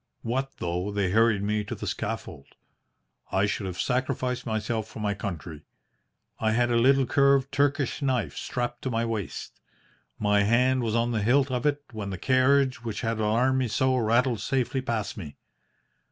[0.23, 2.55] What though they hurried me to the scaffold?
[3.31, 5.61] I should have sacrificed myself for my country.
[6.39, 9.61] I had a little curved Turkish knife strapped to my waist.
[10.17, 13.67] My hand was on the hilt of it when the carriage which had alarmed me
[13.67, 15.37] so rattled safely past me.